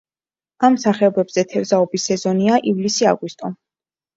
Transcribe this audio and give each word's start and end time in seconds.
ამ 0.69 0.77
სახეობებზე 0.83 1.45
თევზაობის 1.51 2.07
სეზონია 2.11 2.59
ივლისი-აგვისტო. 2.73 3.53